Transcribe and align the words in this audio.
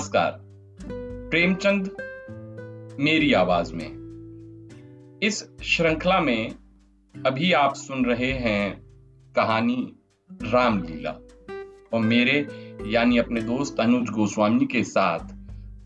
नमस्कार। 0.00 0.40
प्रेमचंद, 1.30 1.84
मेरी 3.00 3.32
आवाज़ 3.32 3.74
में। 3.74 3.88
इस 5.22 5.56
श्रृंखला 5.62 6.20
में 6.20 6.50
अभी 7.26 7.52
आप 7.52 7.74
सुन 7.74 8.04
रहे 8.04 8.32
हैं 8.32 8.82
कहानी 9.36 9.92
रामलीला। 10.32 11.10
और 11.92 12.00
मेरे, 12.00 12.46
यानी 12.86 13.18
अपने 13.18 13.40
दोस्त 13.40 13.80
अनुज 13.80 14.10
गोस्वामी 14.10 14.66
के 14.66 14.84
साथ 14.84 15.18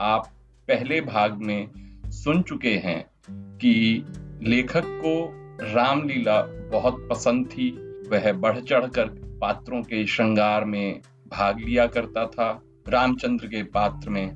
आप 0.00 0.26
पहले 0.68 1.00
भाग 1.00 1.34
में 1.34 1.70
सुन 2.06 2.42
चुके 2.42 2.74
हैं 2.74 3.10
कि 3.30 4.04
लेखक 4.42 4.84
को 4.86 5.30
रामलीला 5.74 6.42
बहुत 6.72 7.08
पसंद 7.11 7.46
थी। 7.46 7.70
वह 8.08 8.32
बढ़ 8.32 8.61
चढ़कर 8.61 9.06
पात्रों 9.40 9.82
के 9.82 10.06
श्रृंगार 10.06 10.64
में 10.64 11.00
भाग 11.28 11.58
लिया 11.58 11.86
करता 11.86 12.26
था। 12.26 12.64
रामचंद्र 12.88 13.46
के 13.46 13.62
पात्र 13.62 14.11
में 14.11 14.32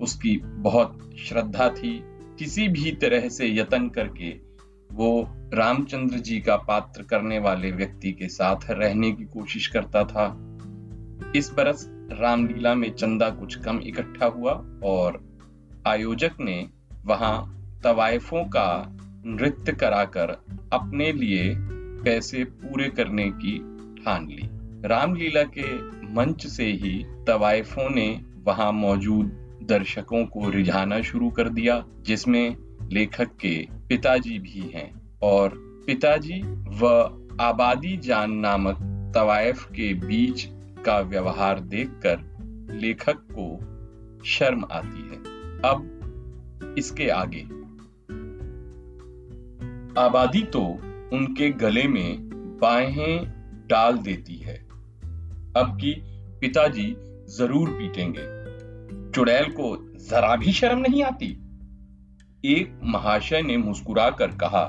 उसकी 0.00 0.36
बहुत 0.44 1.10
श्रद्धा 1.18 1.68
थी। 1.68 2.04
किसी 2.38 2.68
भी 2.68 2.92
तरह 2.92 3.28
से 3.28 3.48
यत्न 3.56 3.88
करके 3.88 4.30
वो 4.92 5.34
रामचंद्र 5.54 6.16
जी 6.16 6.40
का 6.40 6.56
पात्र 6.56 7.02
करने 7.02 7.38
वाले 7.38 7.70
व्यक्ति 7.70 8.12
के 8.12 8.28
साथ 8.28 8.56
रहने 8.70 9.12
की 9.12 9.24
कोशिश 9.24 9.66
करता 9.66 10.04
था। 10.04 10.26
इस 11.36 11.50
बरस 11.50 11.86
रामलीला 12.12 12.74
में 12.74 12.94
चंदा 12.94 13.30
कुछ 13.30 13.54
कम 13.54 13.80
इकट्ठा 13.82 14.26
हुआ 14.26 14.52
और 14.84 15.38
आयोजक 15.86 16.30
ने 16.40 16.68
वहाँ 17.04 17.56
तवायफों 17.84 18.44
का 18.44 18.96
नृत्य 19.26 19.72
कराकर 19.72 20.30
अपने 20.72 21.12
लिए 21.12 21.54
पैसे 22.04 22.44
पूरे 22.44 22.88
करने 22.88 23.30
की 23.30 23.58
ठान 24.02 24.26
ली। 24.26 24.59
रामलीला 24.84 25.42
के 25.42 25.78
मंच 26.14 26.46
से 26.46 26.64
ही 26.64 27.06
तवायफों 27.26 27.90
ने 27.90 28.20
वहाँ 28.44 28.72
मौजूद 28.72 29.26
दर्शकों 29.62 30.26
को 30.26 30.50
रिझाना 30.50 31.02
शुरू 31.02 31.30
कर 31.30 31.48
दिया, 31.48 31.84
जिसमें 32.00 32.56
लेखक 32.92 33.36
के 33.36 33.66
पिताजी 33.88 34.38
भी 34.38 34.72
हैं। 34.74 35.18
और 35.22 35.52
पिताजी 35.86 36.42
व 36.54 36.86
आबादी 37.40 37.96
जान 37.96 38.32
नामक 38.32 38.78
तवायफ 39.14 39.64
के 39.64 39.94
बीच 39.94 40.48
का 40.84 41.00
व्यवहार 41.00 41.60
देखकर 41.60 42.18
लेखक 42.74 43.16
को 43.16 43.58
शर्म 44.24 44.64
आती 44.72 45.00
है। 45.00 45.16
अब 45.58 45.96
इसके 46.78 47.08
आगे। 47.08 47.42
आबादी 50.00 50.42
तो 50.42 50.62
उनके 51.12 51.50
गले 51.50 51.88
में 51.88 52.16
बाहें 52.62 53.40
डाल 53.66 53.98
देती 53.98 54.36
है। 54.36 54.69
अब 55.56 55.76
की 55.76 55.92
पिताजी 56.40 56.94
ज़रूर 57.28 57.70
पीटेंगे। 57.70 58.22
चुड़ैल 59.10 59.44
को 59.50 59.76
जरा 60.00 60.34
भी 60.36 60.52
शर्म 60.52 60.78
नहीं 60.78 61.02
आती? 61.02 61.26
एक 62.44 62.78
महाशय 62.84 63.42
ने 63.42 63.56
मुस्कुराकर 63.56 64.36
कहा, 64.42 64.66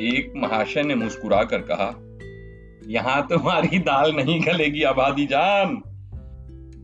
एक 0.00 0.32
महाशय 0.36 0.82
ने 0.82 0.94
मुस्कुराकर 0.94 1.62
कहा, 1.70 1.88
यहाँ 2.86 3.26
तुम्हारी 3.28 3.78
दाल 3.78 4.12
नहीं 4.12 4.40
गलेगी, 4.40 4.82
आबादी 4.82 5.26
जान। 5.26 5.82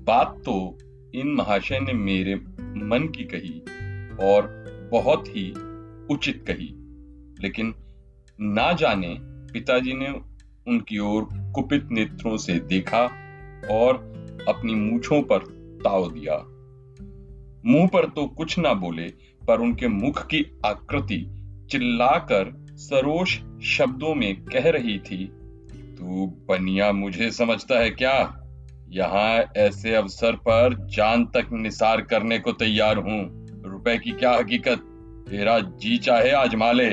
बात 0.07 0.37
तो 0.45 0.79
इन 1.15 1.35
महाशय 1.35 1.81
ने 1.81 1.93
मेरे 1.93 2.35
मन 2.35 3.13
की 3.17 3.25
कही 3.25 3.59
और 4.27 4.47
बहुत 4.93 5.29
ही 5.29 5.51
उचित 6.11 6.45
कही, 6.47 6.73
लेकिन 7.43 7.75
ना 8.39 8.73
जाने 8.73 9.17
पिताजी 9.53 9.93
ने 9.93 10.09
उनकी 10.67 10.99
ओर 10.99 11.29
कुपित 11.59 11.89
नेत्रों 11.91 12.37
से 12.37 12.59
देखा 12.59 13.03
और 13.71 13.95
अपनी 14.49 14.75
मूछों 14.75 15.23
पर 15.23 15.39
ताव 15.85 16.11
दिया। 16.13 16.37
मुँह 17.67 17.87
पर 17.87 18.05
तो 18.07 18.27
कुछ 18.27 18.59
ना 18.59 18.75
बोले, 18.75 19.09
पर 19.49 19.61
उनके 19.61 19.89
मुख 19.89 20.27
की 20.27 20.45
आकृति 20.67 21.19
चिल्लाकर 21.71 22.53
सरोष 22.77 23.39
शब्दों 23.65 24.15
में 24.15 24.45
कह 24.45 24.69
रही 24.71 24.99
थी, 24.99 25.25
तू 25.99 26.27
बनिया 26.49 26.93
मुझे 26.93 27.31
समझता 27.31 27.79
है 27.79 27.91
क्या? 27.91 28.45
यहाँ 28.89 29.53
ऐसे 29.57 29.95
अवसर 29.95 30.37
पर 30.37 30.75
जान 30.87 31.25
तक 31.25 31.49
निसार 31.53 32.01
करने 32.01 32.39
को 32.39 32.53
तैयार 32.53 32.99
हूँ। 32.99 33.47
रुपए 33.65 33.99
की 33.99 34.11
क्या 34.11 34.33
हकीकत? 34.33 34.79
तेरा 35.29 35.59
जी 35.61 35.97
चाहे 35.99 36.31
आजमा 36.31 36.73
ले 36.73 36.91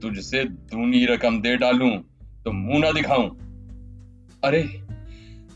तुझसे 0.00 0.44
दूनी 0.44 1.04
रकम 1.06 1.40
दे 1.40 1.56
डालूं 1.56 1.90
तो 2.44 2.52
मुँह 2.52 2.78
ना 2.78 2.92
दिखाऊँ। 2.92 3.28
अरे 4.44 4.82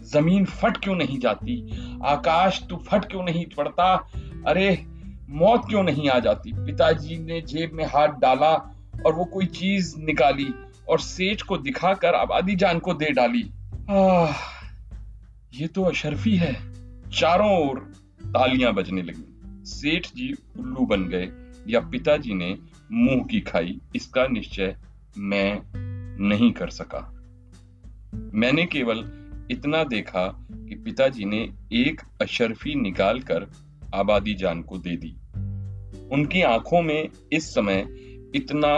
ज़मीन 0.02 0.44
फट 0.44 0.76
क्यों 0.76 0.94
नहीं 0.94 1.18
जाती? 1.18 1.82
आकाश 2.04 2.62
तू 2.70 2.76
फट 2.76 3.04
क्यों 3.04 3.22
नहीं 3.22 3.46
पड़ता? 3.56 4.10
अरे 4.46 4.86
मौत 5.28 5.62
क्यों 5.68 5.82
नहीं 5.82 6.10
आ 6.10 6.18
जाती? 6.18 6.52
पिताजी 6.52 7.18
ने 7.18 7.40
जेब 7.40 7.72
में 7.72 7.84
हाथ 7.84 8.08
डाला 8.08 8.52
और 9.06 9.14
वो 9.14 9.24
कोई 9.24 9.46
चीज़ 9.46 9.98
निकाली 9.98 10.54
और 10.88 11.00
सेठ 11.00 11.42
को 11.42 11.58
दिखाकर 11.58 12.14
आबादी 12.14 12.56
जान 12.56 12.78
को 12.78 12.94
दे 12.94 13.10
डाली। 13.10 13.50
आह, 13.90 14.34
ये 15.54 15.66
तो 15.66 15.82
अशरफी 15.82 16.36
है। 16.36 16.72
चारों 17.10 17.68
ओर 17.68 17.78
तालियाँ 18.26 18.74
बजने 18.74 19.02
लगी। 19.02 19.40
सेठ 19.66 20.06
जी 20.06 20.34
उल्लू 20.58 20.86
बन 20.86 21.04
गए 21.04 21.32
या 21.68 21.80
पिताजी 21.80 22.34
ने 22.34 22.58
मुँह 22.92 23.24
की 23.24 23.40
खाई 23.40 23.80
इसका 23.96 24.26
निश्चय 24.26 24.76
मैं 25.18 25.62
नहीं 26.20 26.52
कर 26.52 26.70
सका। 26.70 27.11
मैंने 28.14 28.66
केवल 28.66 28.98
इतना 29.50 29.84
देखा 29.84 30.46
कि 30.52 30.74
पिताजी 30.74 31.24
ने 31.24 31.52
एक 31.72 32.00
अशरफी 32.22 32.74
निकालकर 32.74 33.46
आबादी 33.94 34.34
जान 34.34 34.62
को 34.62 34.78
दे 34.78 34.96
दी। 34.96 35.16
उनकी 36.12 36.42
आँखों 36.42 36.82
में 36.82 37.08
इस 37.32 37.50
समय 37.50 37.86
इतना 38.34 38.76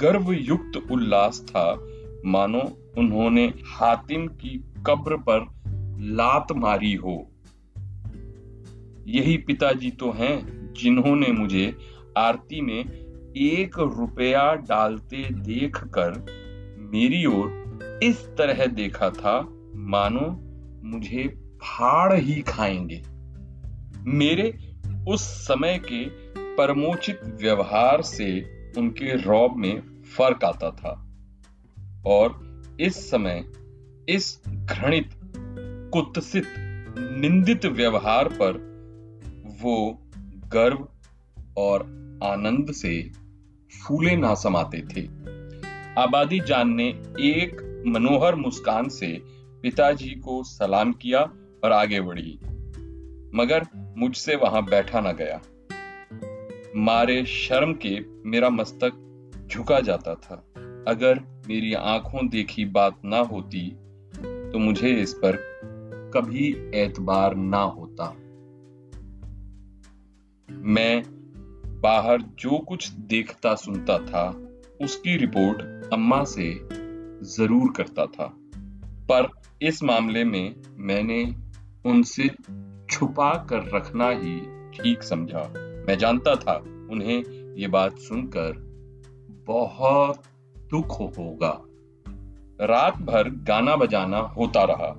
गर्व 0.00 0.32
युक्त 0.32 0.90
उल्लास 0.90 1.46
था, 1.48 1.86
मानो 2.26 2.92
उन्होंने 2.98 3.52
हातिम 3.66 4.26
की 4.26 4.64
कब्र 4.86 5.16
पर 5.16 5.46
लात 6.00 6.46
मारी 6.52 6.94
हो। 6.94 7.30
यही 9.06 9.36
पिताजी 9.36 9.90
तो 9.90 10.10
हैं 10.10 10.72
जिन्होंने 10.72 11.26
मुझे 11.26 11.76
आरती 12.16 12.60
में 12.60 12.84
एक 13.36 13.78
रुपया 13.78 14.54
डालते 14.54 15.16
देखकर 15.30 16.10
मेरी 16.78 17.26
ओर 17.26 17.63
इस 18.04 18.26
तरह 18.26 18.66
देखा 18.66 19.10
था, 19.10 19.48
मानो 19.74 20.40
मुझे 20.88 21.28
फाड़ 21.56 22.14
ही 22.14 22.42
खाएँगे। 22.42 23.02
मेरे 24.10 24.58
उस 25.08 25.20
समय 25.20 25.78
के 25.78 26.04
परमोचित 26.56 27.20
व्यवहार 27.24 28.02
से 28.02 28.44
उनके 28.78 29.16
रौब 29.16 29.56
में 29.56 30.02
फ़र्क 30.16 30.44
आता 30.44 30.70
था। 30.70 31.08
और 32.06 32.54
इस 32.80 33.10
समय 33.10 33.44
इस 34.08 34.42
घृणित, 34.48 35.10
कुत्सित, 35.92 36.44
निंदित 36.98 37.66
व्यवहार 37.66 38.28
पर 38.28 38.52
वो 39.62 40.02
गर्व 40.48 40.88
और 41.56 41.80
आनंद 42.24 42.72
से 42.72 43.12
फूले 43.86 44.16
ना 44.16 44.34
समाते 44.34 44.78
थे। 44.78 45.00
आबादी 46.00 46.40
जान 46.40 46.70
ने 46.70 46.88
एक 47.20 47.63
मनोहर 47.86 48.34
मुस्कान 48.34 48.88
से 48.88 49.08
पिताजी 49.62 50.10
को 50.20 50.42
सलाम 50.44 50.92
किया 50.92 51.20
और 51.64 51.72
आगे 51.72 52.00
बढ़ी। 52.00 52.38
मगर 53.34 53.66
मुझसे 53.98 54.36
वहाँ 54.36 54.64
बैठा 54.64 55.00
न 55.00 55.12
गया। 55.12 55.40
मारे 56.76 57.24
शर्म 57.24 57.72
के 57.74 57.98
मेरा 58.26 58.50
मस्तक 58.50 59.46
झुका 59.50 59.80
जाता 59.80 60.14
था। 60.14 60.34
अगर 60.88 61.20
मेरी 61.48 61.72
आँखों 61.74 62.28
देखी 62.28 62.64
बात 62.64 63.00
ना 63.04 63.18
होती 63.18 63.70
तो 64.52 64.58
मुझे 64.58 64.88
इस 64.88 65.14
पर 65.14 65.36
कभी 66.14 66.70
एतबार 66.74 67.34
ना 67.34 67.60
होता। 67.60 68.14
मैं 70.48 71.02
बाहर 71.80 72.22
जो 72.38 72.58
कुछ 72.58 72.88
देखता 72.90 73.54
सुनता 73.54 73.98
था, 73.98 74.28
उसकी 74.80 75.16
रिपोर्ट 75.16 75.92
अम्मा 75.92 76.24
से 76.24 76.50
ज़रूर 77.24 77.72
करता 77.76 78.06
था। 78.06 78.36
पर 79.10 79.28
इस 79.62 79.82
मामले 79.82 80.24
में 80.24 80.54
मैंने 80.76 81.34
उनसे 81.86 82.30
छुपा 82.90 83.46
कर 83.50 83.76
रखना 83.76 84.10
ही 84.10 84.40
ठीक 84.70 85.02
समझा। 85.02 85.54
मैं 85.88 85.98
जानता 85.98 86.36
था, 86.36 86.54
उन्हें 86.90 87.24
ये 87.56 87.68
बात 87.68 87.98
सुनकर 87.98 88.52
बहुत 89.46 90.22
दुख 90.70 91.00
होगा। 91.00 91.62
रात 92.60 92.96
भर 92.96 93.28
गाना 93.28 93.76
बजाना 93.76 94.18
होता 94.18 94.64
रहा। 94.64 94.90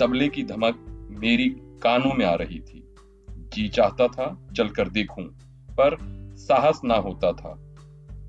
तबले 0.00 0.28
की 0.28 0.42
धमक 0.42 0.84
मेरी 1.20 1.48
कानों 1.82 2.14
में 2.14 2.26
आ 2.26 2.34
रही 2.34 2.60
थी। 2.60 2.94
जी 3.30 3.68
चाहता 3.68 4.08
था, 4.08 4.48
चलकर 4.56 4.88
देखूँ, 4.88 5.24
पर 5.70 5.96
साहस 6.36 6.80
ना 6.84 6.94
होता 6.94 7.32
था। 7.32 7.74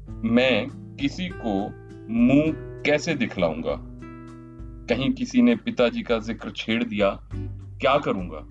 मैं 0.09 0.67
किसी 0.95 1.29
को 1.29 1.69
मुँह 2.13 2.68
कैसे 2.85 3.15
दिखलाऊँगा? 3.15 3.75
कहीं 4.89 5.11
किसी 5.13 5.41
ने 5.41 5.55
पिताजी 5.55 6.01
का 6.01 6.19
ज़िक्र 6.19 6.51
छेड़ 6.55 6.83
दिया, 6.83 7.09
क्या 7.81 7.97
करूँगा? 7.97 8.47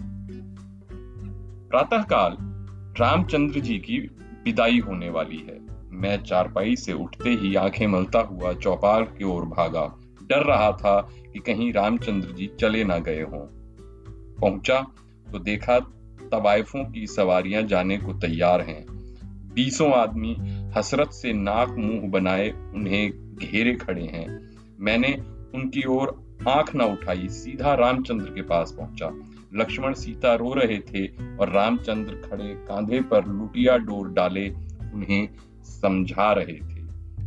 प्रातःकाल 1.70 2.36
रामचंद्र 3.00 3.60
जी 3.60 3.78
की 3.78 3.98
विदाई 4.44 4.78
होने 4.78 5.10
वाली 5.10 5.36
है। 5.36 5.58
मैं 5.90 6.22
चारपाई 6.22 6.76
से 6.76 6.92
उठते 6.92 7.30
ही 7.30 7.54
आँखें 7.54 7.86
मलता 7.86 8.20
हुआ 8.20 8.52
चौपाल 8.52 9.04
की 9.04 9.24
ओर 9.24 9.44
भागा। 9.44 9.98
डर 10.22 10.42
रहा 10.42 10.72
था 10.72 11.00
कि 11.32 11.38
कहीं 11.38 11.72
रामचंद्र 11.72 12.32
जी 12.32 12.50
चले 12.60 12.84
ना 12.84 12.98
गए 12.98 13.22
हों। 13.22 13.46
पहुँचा 14.40 14.80
तो 15.32 15.38
देखा 15.38 15.78
तवायफों 16.32 16.84
की 16.84 17.06
सवारियाँ 17.06 17.62
जाने 17.62 17.98
को 17.98 18.12
तैयार 18.12 18.60
हैं। 18.60 18.86
बीसों 19.54 19.92
आदमी 19.92 20.36
हसरत 20.76 21.10
से 21.10 21.32
नाक 21.32 21.68
मुँह 21.68 22.08
बनाए 22.10 22.50
उन्हें 22.50 23.27
घेरे 23.38 23.74
खड़े 23.74 24.04
हैं। 24.04 24.26
मैंने 24.80 25.12
उनकी 25.54 25.82
ओर 25.88 26.16
आँख 26.48 26.74
न 26.76 26.82
उठाई, 26.82 27.28
सीधा 27.28 27.74
रामचंद्र 27.74 28.30
के 28.30 28.42
पास 28.42 28.74
पहुँचा। 28.78 29.10
लक्ष्मण 29.54 29.94
सीता 29.94 30.34
रो 30.34 30.52
रहे 30.54 30.78
थे 30.78 31.06
और 31.36 31.52
रामचंद्र 31.52 32.14
खड़े 32.28 32.54
कांधे 32.68 33.00
पर 33.00 33.26
लुटिया 33.26 33.76
डोर 33.76 34.08
डाले 34.08 34.48
उन्हें 34.94 35.28
समझा 35.64 36.32
रहे 36.32 36.54
थे। 36.54 36.82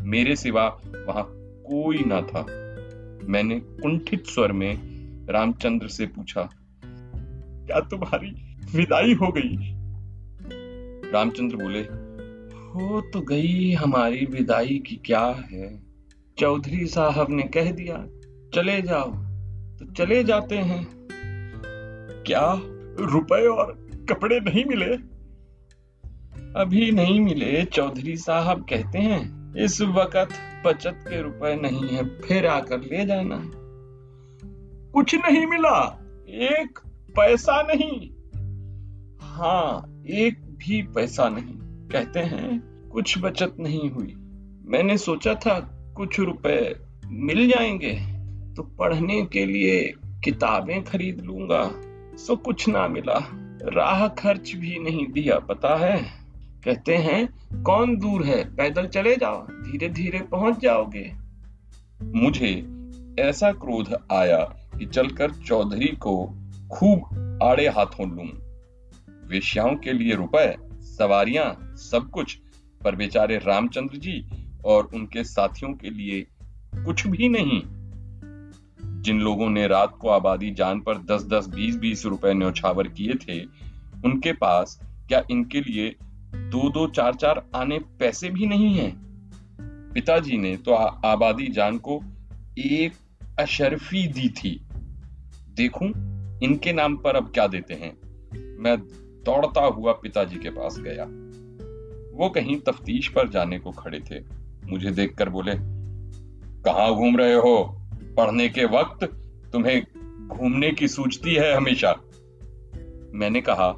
मेरे 0.06 0.36
सिवा 0.36 0.68
वहाँ 1.08 1.24
कोई 1.66 2.04
ना 2.08 2.22
था। 2.22 2.46
मैंने 3.28 3.60
कुंठित 3.60 4.28
स्वर 4.28 4.52
में 4.52 4.78
रामचंद्र 5.30 5.88
से 5.88 6.06
पूछा, 6.06 6.50
क्या 6.84 7.80
तुम्हारी 7.80 8.32
विदाई 8.76 9.14
हो 9.14 9.32
गई? 9.32 9.58
रामचंद्र 11.12 11.56
बोले, 11.56 11.80
हो 12.72 13.02
तो 13.02 13.22
गई, 13.22 13.72
हमारी 13.74 14.26
विदाई 14.26 14.80
की 14.80 14.96
क्या 14.96 15.26
है? 15.52 15.91
चौधरी 16.42 16.86
साहब 16.86 17.28
ने 17.30 17.44
कह 17.44 17.72
दिया, 17.72 18.06
चले 18.56 18.82
जाओ। 18.82 19.12
तो 19.80 19.94
चले 19.94 20.24
जाते 20.24 20.58
हैं। 20.58 20.88
क्या 22.28 22.60
रुपए 23.00 23.48
और 23.48 23.90
कपड़े 24.10 24.40
नहीं 24.40 24.66
मिले? 24.66 24.96
अभी 26.62 26.92
नहीं 26.92 27.20
मिले, 27.20 27.66
चौधरी 27.66 28.18
साहब 28.18 28.66
कहते 28.70 29.00
हैं, 29.00 29.54
इस 29.56 29.82
वक्त 29.82 30.30
बचत 30.66 31.06
के 31.08 31.22
रुपए 31.22 31.56
नहीं 31.56 31.88
है, 31.88 32.20
फिर 32.20 32.48
आकर 32.48 32.80
ले 32.80 33.06
जाना। 33.06 33.42
कुछ 34.92 35.16
नहीं 35.16 35.46
मिला, 35.46 36.00
एक 36.28 36.80
पैसा 37.16 37.62
नहीं। 37.62 38.10
हाँ 39.22 40.02
एक 40.08 40.42
भी 40.42 40.82
पैसा 40.82 41.30
नहीं। 41.30 41.88
कहते 41.90 42.20
हैं, 42.20 42.64
कुछ 42.90 43.20
बचत 43.20 43.56
नहीं 43.60 43.92
हुई। 43.92 44.16
मैंने 44.66 44.98
सोचा 44.98 45.34
था 45.34 45.78
कुछ 45.96 46.20
रुपए 46.20 46.76
मिल 47.06 47.48
जाएँगे 47.48 47.94
तो 48.54 48.64
पढ़ने 48.64 49.26
के 49.26 49.46
लिए 49.46 49.94
किताबें 50.24 50.84
खरीद 50.84 51.22
लूँगा। 51.22 51.72
सो 52.18 52.36
कुछ 52.36 52.70
ना 52.70 52.88
मिला। 52.88 53.30
राह 53.64 54.08
खर्च 54.08 54.52
भी 54.52 54.80
नहीं 54.80 55.08
दिया, 55.08 55.40
पता 55.40 55.76
है? 55.76 56.06
कहते 56.66 56.96
हैं, 56.96 57.30
कौन 57.64 57.98
दूर 57.98 58.26
है? 58.26 58.56
पैदल 58.56 58.88
चले 58.88 59.16
जाओ 59.16 59.48
धीरे 59.52 59.90
धीरे 59.90 60.20
पहुँच 60.20 60.60
जाओगे। 60.60 61.12
मुझे 62.04 62.68
ऐसा 63.20 63.52
क्रोध 63.52 63.98
आया 64.12 64.38
कि 64.80 64.86
चलकर 64.86 65.32
चौधरी 65.32 65.88
को 65.88 66.34
खूब 66.72 67.00
आड़े 67.44 67.68
हाथों 67.68 68.10
लूँ। 68.10 68.30
वेश्याओं 69.28 69.76
के 69.76 69.94
लिए 69.94 70.16
रुपए, 70.16 70.56
सवारियाँ, 70.82 71.76
सब 71.76 72.10
कुछ। 72.10 72.40
पर 72.84 72.96
बेचारे 72.96 73.38
रामचंद्र 73.38 73.98
जी 73.98 74.26
और 74.66 74.90
उनके 74.94 75.24
साथियों 75.24 75.74
के 75.74 75.90
लिए 75.90 76.28
कुछ 76.86 77.08
भी 77.08 77.30
नहीं। 77.30 77.62
जिन 79.02 79.20
लोगों 79.20 79.50
ने 79.50 79.68
रात 79.68 79.98
को 80.02 80.10
आबादी 80.10 80.52
जान 80.52 80.80
पर 80.80 80.98
दस 80.98 81.24
दस 81.26 81.48
बीस 81.48 81.76
बीस 81.78 82.06
रुपए 82.06 82.34
न्यौछावर 82.34 82.88
किए 82.88 83.14
थे, 83.14 83.46
उनके 84.06 84.34
पास 84.34 84.80
क्या 85.08 85.24
इनके 85.32 85.62
लिए 85.62 85.96
दो 86.36 86.70
दो 86.70 86.88
चार 86.88 87.16
चार 87.16 87.50
आने 87.56 87.80
पैसे 87.80 88.30
भी 88.30 88.46
नहीं 88.46 88.74
हैं? 88.76 89.02
पिताजी 89.94 90.38
ने 90.38 90.58
तो 90.58 90.74
आबादी 90.74 91.48
जान 91.48 91.78
को 91.78 92.04
एक 92.58 92.94
अशरफी 93.40 94.08
दी 94.08 94.30
थी। 94.30 94.66
देखूँ, 95.50 95.88
इनके 96.44 96.74
नाम 96.74 96.98
पर 96.98 97.16
अब 97.16 97.32
क्या 97.34 97.48
देते 97.48 97.74
हैं? 97.74 97.98
मैं 98.60 98.78
दौड़ता 99.24 99.62
हुआ 99.62 99.92
पिताजी 99.94 100.36
के 100.36 100.50
पास 100.50 100.80
गया। 100.80 101.04
वो 102.18 102.30
कहीं 102.30 102.58
तफ्तीश 102.60 103.08
पर 103.08 103.30
जाने 103.30 103.60
को 103.60 103.72
खड़े 103.72 104.00
थे। 104.00 104.41
मुझे 104.68 104.92
देखकर 104.92 105.30
बोले, 105.30 105.52
कहा 106.64 106.92
घूम 106.92 107.18
रहे 107.18 107.34
हो? 107.34 107.78
पढ़ने 108.18 108.50
के 108.50 108.66
वक्त 108.66 109.04
तुम्हें 109.54 109.84
घूमने 110.28 110.72
की 110.72 110.88
सूझती 110.88 111.36
है 111.36 111.56
हमेशा। 111.56 112.02
मैंने 113.14 113.42
कहा, 113.42 113.76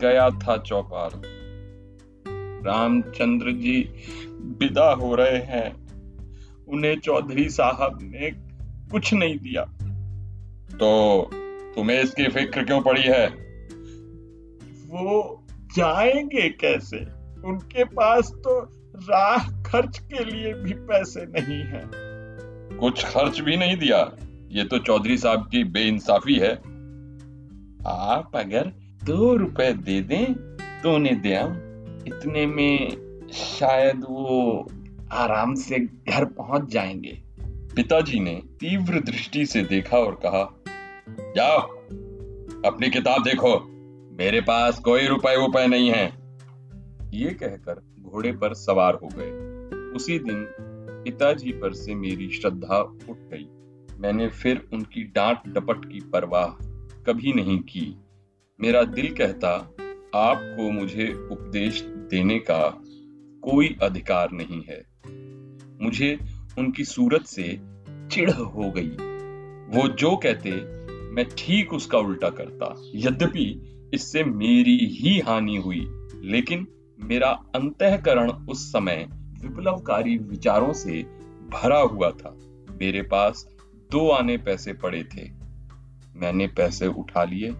गया 0.00 0.30
था 0.30 0.56
चौपाल। 0.56 1.10
रामचंद्र 2.66 3.52
जी 3.52 3.90
विदा 4.32 4.92
हो 4.92 5.14
रहे 5.14 5.36
हैं। 5.36 5.80
उन्हें 6.68 6.98
चौधरी 6.98 7.48
साहब 7.48 7.98
ने 8.02 8.30
कुछ 8.90 9.14
नहीं 9.14 9.38
दिया। 9.38 9.64
तो 10.78 11.22
तुम्हें 11.76 12.02
इसकी 12.02 12.28
फ़िक्र 12.28 12.64
क्यों 12.64 12.80
पड़ी 12.80 13.02
है? 13.02 13.26
वो 14.88 15.44
जाएँगे 15.76 16.48
कैसे? 16.48 16.98
उनके 17.44 17.84
पास 17.84 18.32
तो 18.32 18.79
राह 19.02 19.62
खर्च 19.62 19.98
के 19.98 20.24
लिए 20.24 20.54
भी 20.54 20.72
पैसे 20.72 21.26
नहीं 21.26 21.62
है। 21.62 21.90
कुछ 22.78 23.04
खर्च 23.04 23.40
भी 23.40 23.56
नहीं 23.56 23.76
दिया। 23.76 24.16
ये 24.48 24.64
तो 24.64 24.78
चौधरी 24.78 25.18
साहब 25.18 25.48
की 25.50 25.64
बेइंसाफी 25.64 26.34
है। 26.34 26.54
आप 27.86 28.30
अगर 28.34 28.66
दो 29.04 29.36
रुपए 29.36 29.72
दे 29.72 30.00
दें 30.00 30.26
तो 30.82 30.94
उन्हें 30.94 31.20
दे 31.20 31.34
इतने 32.06 32.46
में 32.46 32.90
शायद 33.32 33.96
वो 33.96 34.70
आराम 35.12 35.54
से 35.54 35.78
घर 35.78 36.24
पहुँच 36.24 36.72
जाएँगे। 36.72 37.22
पिताजी 37.76 38.20
ने 38.20 38.34
तीव्र 38.34 39.00
दृष्टि 39.00 39.46
से 39.46 39.62
देखा 39.62 39.98
और 39.98 40.20
कहा, 40.26 40.62
जाओ, 41.36 41.58
अपनी 42.66 42.90
किताब 42.90 43.22
देखो। 43.22 43.60
मेरे 44.16 44.40
पास 44.40 44.78
कोई 44.78 45.06
रुपए 45.06 45.36
वुपए 45.36 45.66
नहीं 45.66 45.90
है। 45.90 46.06
ये 47.14 47.30
कहकर 47.30 47.89
घोड़े 48.02 48.32
पर 48.32 48.54
सवार 48.54 48.94
हो 48.94 49.08
गए। 49.14 49.30
उसी 49.96 50.18
दिन 50.18 50.46
पिताजी 51.04 51.52
पर 51.52 51.72
से 51.72 51.94
मेरी 51.94 52.28
श्रद्धा 52.28 52.78
उठ 52.78 53.16
गई। 53.16 53.48
मैंने 53.98 54.28
फिर 54.28 54.68
उनकी 54.72 55.04
डांट 55.04 55.48
डपट 55.48 55.84
की 55.84 56.00
परवाह 56.00 56.64
कभी 57.02 57.32
नहीं 57.32 57.58
की। 57.58 57.96
मेरा 58.60 58.82
दिल 58.82 59.14
कहता, 59.14 59.50
आपको 60.14 60.70
मुझे 60.70 61.28
उपदेश 61.32 61.82
देने 61.82 62.38
का 62.38 62.82
कोई 63.42 63.76
अधिकार 63.82 64.28
नहीं 64.32 64.62
है। 64.62 64.84
मुझे 65.82 66.18
उनकी 66.58 66.84
सूरत 66.84 67.22
से 67.22 67.60
चिढ़ 68.10 68.30
हो 68.30 68.70
गई। 68.70 68.90
वो 69.76 69.88
जो 69.88 70.16
कहते, 70.16 70.50
मैं 71.10 71.24
ठीक 71.38 71.72
उसका 71.72 71.98
उल्टा 71.98 72.30
करता। 72.30 72.82
यद्यपि 72.94 73.62
इससे 73.94 74.24
मेरी 74.24 74.78
ही 74.78 75.18
हानि 75.18 75.56
हुई, 75.56 75.86
लेकिन 76.14 76.66
मेरा 77.04 77.28
अंतकरण 77.28 78.30
उस 78.30 78.68
समय 78.68 79.08
विप्लवकारी 79.42 80.18
विचारों 80.18 80.72
से 80.72 81.02
भरा 81.50 81.78
हुआ 81.78 82.10
था। 82.10 82.36
मेरे 82.80 83.02
पास 83.02 83.48
दो 83.90 84.10
आने 84.10 84.36
पैसे 84.36 84.72
पड़े 84.72 85.04
थे। 85.04 85.30
मैंने 86.16 86.46
पैसे 86.46 86.86
उठा 86.86 87.24
लिए 87.24 87.50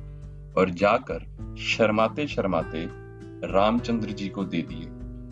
और 0.57 0.71
जाकर 0.71 1.19
शर्माते 1.59 2.27
शर्माते 2.27 2.89
रामचंद्र 3.53 4.11
जी 4.11 4.29
को 4.29 4.45
दे 4.45 4.63
दिए। 4.63 4.85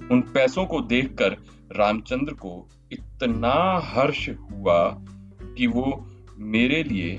उन 0.08 0.20
पैसों 0.20 0.66
को 0.66 0.80
देखकर 0.80 1.36
रामचंद्र 1.76 2.32
को 2.32 2.68
इतना 2.92 3.80
हर्ष 3.84 4.30
हुआ 4.52 5.04
कि 5.42 5.66
वो 5.66 6.10
मेरे 6.38 6.82
लिए 6.82 7.16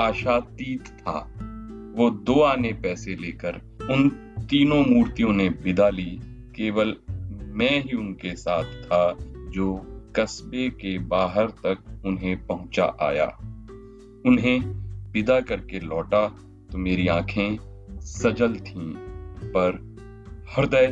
आशातीत 0.00 0.84
था। 0.86 1.32
वो 1.96 2.10
दो 2.10 2.40
आने 2.40 2.72
पैसे 2.72 3.16
लेकर 3.16 3.54
उन 3.90 4.27
तीनों 4.46 4.84
मूर्तियों 4.84 5.32
ने 5.32 5.48
विदा 5.48 5.88
ली। 5.88 6.20
केवल 6.56 6.96
मैं 7.50 7.82
ही 7.82 7.96
उनके 7.96 8.36
साथ 8.36 8.64
था 8.64 9.16
जो 9.48 9.94
कस्बे 10.16 10.70
के 10.70 10.98
बाहर 10.98 11.46
तक 11.46 12.02
उन्हें 12.04 12.46
पहुँचा 12.46 12.96
आया। 13.02 13.26
उन्हें 14.26 14.60
विदा 15.12 15.40
करके 15.40 15.80
लौटा 15.80 16.28
तो 16.72 16.78
मेरी 16.78 17.08
आँखें 17.08 17.58
सजल 18.00 18.54
थीं, 18.54 18.94
पर 19.44 19.96
हृदय 20.56 20.86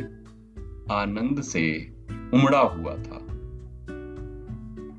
आनंद 0.91 1.41
से 1.41 1.93
उमड़ा 2.33 2.59
हुआ 2.59 2.91
था। 2.91 3.19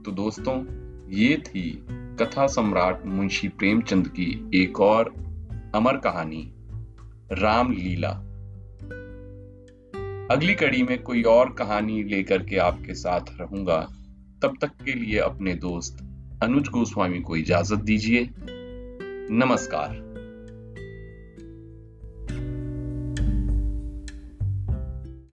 तो 0.05 0.13
दोस्तों, 0.13 0.65
ये 1.13 1.37
थी 1.37 1.87
कथा 1.91 2.47
सम्राट 2.47 3.07
मुंशी 3.07 3.49
प्रेमचंद 3.49 4.09
की 4.09 4.51
एक 4.55 4.81
और 4.81 5.15
अमर 5.75 5.97
कहानी, 5.97 6.53
रामलीला। 7.33 8.25
अगली 10.31 10.55
कड़ी 10.55 10.83
में 10.83 11.03
कोई 11.03 11.23
और 11.23 11.53
कहानी 11.53 12.03
लेकर 12.03 12.43
के 12.43 12.57
आपके 12.57 12.95
साथ 12.95 13.21
रहूँगा। 13.41 13.89
तब 14.43 14.59
तक 14.61 14.69
के 14.85 14.95
लिए 14.95 15.19
अपने 15.19 15.55
दोस्त 15.55 15.99
अनुज 16.43 16.69
गोस्वामी 16.69 17.21
को 17.21 17.37
इजाज़त 17.37 17.79
दीजिए। 17.79 18.31
नमस्कार। 19.31 20.08